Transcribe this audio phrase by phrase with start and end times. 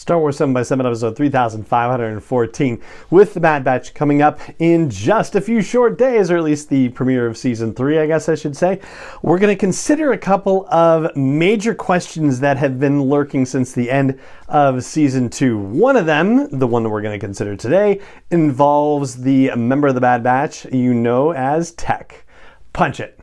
[0.00, 5.34] Star Wars 7 by 7 episode 3514 with the Bad Batch coming up in just
[5.34, 8.34] a few short days, or at least the premiere of season 3, I guess I
[8.34, 8.80] should say.
[9.20, 13.90] We're going to consider a couple of major questions that have been lurking since the
[13.90, 14.18] end
[14.48, 15.58] of season 2.
[15.58, 19.94] One of them, the one that we're going to consider today, involves the member of
[19.94, 22.24] the Bad Batch you know as Tech.
[22.72, 23.20] Punch it.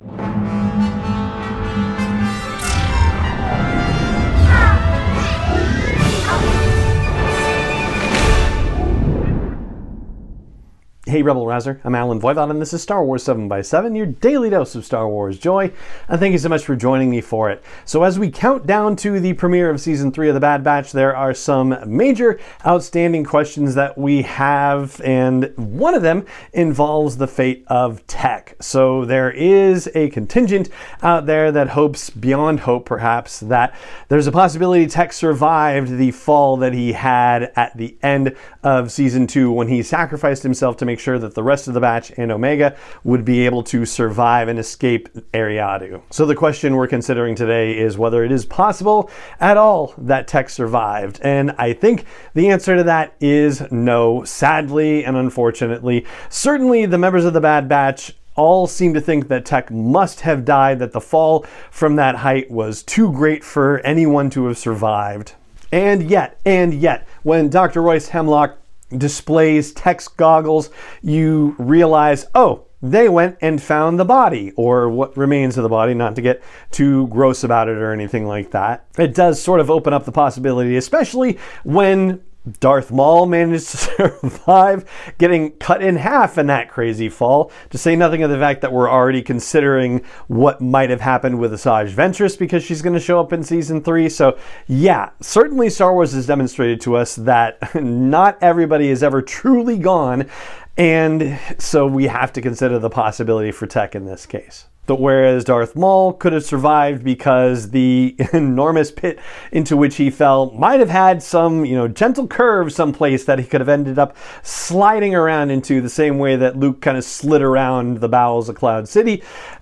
[11.07, 14.07] Hey Rebel Rouser, I'm Allen Voivod and this is Star Wars 7 by 7 your
[14.07, 15.71] daily dose of Star Wars joy,
[16.09, 17.63] and thank you so much for joining me for it.
[17.85, 20.91] So as we count down to the premiere of Season 3 of The Bad Batch,
[20.91, 27.27] there are some major outstanding questions that we have, and one of them involves the
[27.27, 28.57] fate of Tech.
[28.59, 30.67] So there is a contingent
[31.01, 33.73] out there that hopes, beyond hope perhaps, that
[34.09, 39.25] there's a possibility Tech survived the fall that he had at the end of Season
[39.25, 42.11] 2 when he sacrificed himself to make make sure that the rest of the batch
[42.17, 46.01] and Omega would be able to survive and escape Eriadu.
[46.09, 50.49] So the question we're considering today is whether it is possible at all that Tech
[50.49, 51.19] survived.
[51.21, 56.03] And I think the answer to that is no, sadly and unfortunately.
[56.29, 60.45] Certainly the members of the Bad Batch all seem to think that Tech must have
[60.45, 65.33] died, that the fall from that height was too great for anyone to have survived.
[65.71, 67.83] And yet, and yet, when Dr.
[67.83, 68.57] Royce Hemlock
[68.95, 70.69] displays Tech's goggles,
[71.01, 75.95] you realize, oh, they went and found the body, or what remains of the body,
[75.95, 78.85] not to get too gross about it or anything like that.
[78.99, 82.21] It does sort of open up the possibility, especially when
[82.59, 83.77] Darth Maul managed to
[84.21, 84.85] survive
[85.17, 88.71] getting cut in half in that crazy fall, to say nothing of the fact that
[88.71, 93.19] we're already considering what might have happened with Asajj Ventress because she's going to show
[93.19, 94.09] up in season three.
[94.09, 99.77] So, yeah, certainly Star Wars has demonstrated to us that not everybody is ever truly
[99.77, 100.29] gone.
[100.77, 104.67] And so we have to consider the possibility for Tech in this case.
[104.87, 109.19] But whereas Darth Maul could have survived because the enormous pit
[109.51, 113.45] into which he fell might have had some, you know, gentle curve someplace that he
[113.45, 117.41] could have ended up sliding around into the same way that Luke kind of slid
[117.41, 119.21] around the bowels of Cloud City.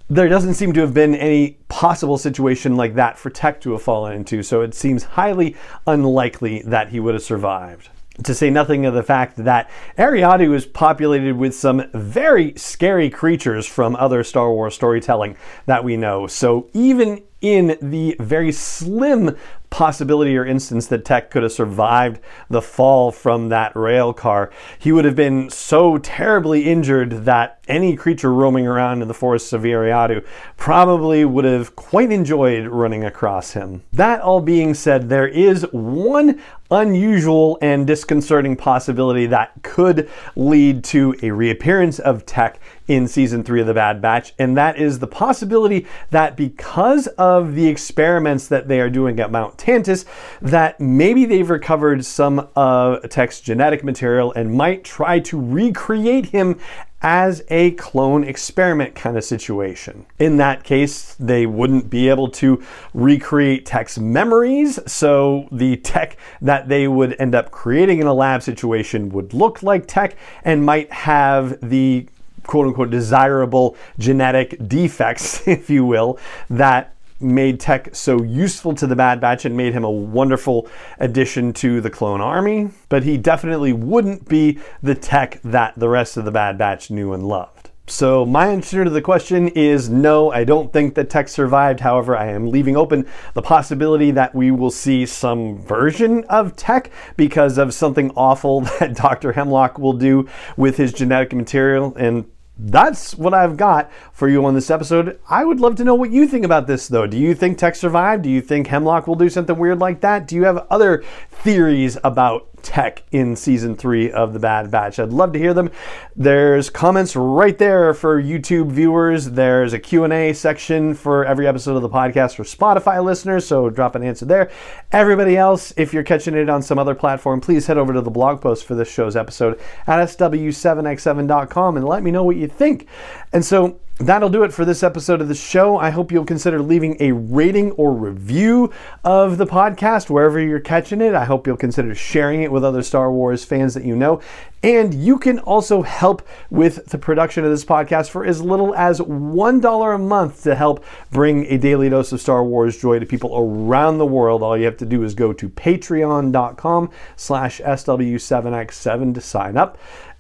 [0.09, 3.81] There doesn't seem to have been any possible situation like that for Tech to have
[3.81, 5.55] fallen into, so it seems highly
[5.87, 7.89] unlikely that he would have survived
[8.23, 13.65] to say nothing of the fact that Eriadu is populated with some very scary creatures
[13.65, 16.27] from other Star Wars storytelling that we know.
[16.27, 19.35] So even in the very slim
[19.69, 24.91] possibility or instance that Tech could have survived the fall from that rail car, he
[24.91, 29.63] would have been so terribly injured that any creature roaming around in the forests of
[29.63, 33.83] Eriadu probably would have quite enjoyed running across him.
[33.91, 36.41] That all being said, there is one
[36.71, 43.61] unusual and disconcerting possibility that could lead to a reappearance of Tech in season three
[43.61, 48.67] of The Bad Batch, and that is the possibility that because of the experiments that
[48.67, 50.05] they are doing at Mount Tantiss,
[50.41, 56.27] that maybe they've recovered some uh, of Tech's genetic material and might try to recreate
[56.27, 56.59] him
[57.01, 60.07] as a clone experiment kind of situation.
[60.17, 62.63] In that case, they wouldn't be able to
[62.95, 68.41] recreate Tech's memories, so the Tech that they would end up creating in a lab
[68.41, 72.07] situation would look like Tech and might have the
[72.47, 76.19] quote unquote desirable genetic defects, if you will,
[76.49, 80.67] that made Tech so useful to the Bad Batch and made him a wonderful
[80.99, 86.17] addition to the clone army, but he definitely wouldn't be the Tech that the rest
[86.17, 87.69] of the Bad Batch knew and loved.
[87.87, 91.81] So, my answer to the question is no, I don't think that Tech survived.
[91.81, 93.05] However, I am leaving open
[93.35, 98.95] the possibility that we will see some version of Tech because of something awful that
[98.95, 99.33] Dr.
[99.33, 101.93] Hemlock will do with his genetic material.
[101.95, 102.25] And
[102.57, 105.19] that's what I've got for you on this episode.
[105.29, 107.05] I would love to know what you think about this, though.
[107.05, 108.23] Do you think Tech survived?
[108.23, 110.27] Do you think Hemlock will do something weird like that?
[110.27, 114.99] Do you have other theories about tech in season three of The Bad Batch.
[114.99, 115.69] I'd love to hear them.
[116.15, 119.29] There's comments right there for YouTube viewers.
[119.31, 123.95] There's a Q&A section for every episode of the podcast for Spotify listeners, so drop
[123.95, 124.51] an answer there.
[124.91, 128.11] Everybody else, if you're catching it on some other platform, please head over to the
[128.11, 132.87] blog post for this show's episode at sw7x7.com and let me know what you think.
[133.31, 135.77] And so That'll do it for this episode of the show.
[135.77, 138.73] I hope you'll consider leaving a rating or review
[139.05, 141.15] of the podcast wherever you're catching it.
[141.15, 144.19] I hope you'll consider sharing it with other Star Wars fans that you know.
[144.61, 148.99] And you can also help with the production of this podcast for as little as
[148.99, 153.31] $1 a month to help bring a daily dose of Star Wars joy to people
[153.37, 154.43] around the world.
[154.43, 159.77] All you have to do is go to patreon.com slash SW7X7 to sign up.